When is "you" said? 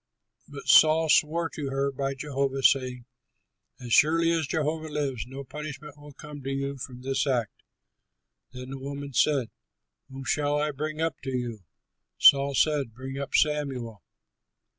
6.49-6.77, 11.37-11.59